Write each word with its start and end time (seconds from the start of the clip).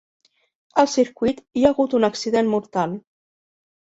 Al 0.83 0.87
circuit 0.93 1.43
hi 1.61 1.65
ha 1.67 1.71
hagut 1.75 1.95
un 1.99 2.09
accident 2.09 2.51
mortal. 2.53 2.95